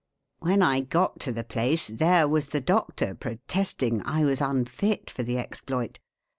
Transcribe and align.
When 0.39 0.63
I 0.63 0.79
got 0.79 1.19
to 1.19 1.31
the 1.31 1.43
place, 1.43 1.87
there 1.89 2.27
was 2.27 2.47
the 2.49 2.59
doctor 2.59 3.13
protesting 3.13 4.01
I 4.03 4.23
was 4.25 4.41
unfit 4.41 5.11
for 5.11 5.21
the 5.21 5.37
exploit. 5.37 5.99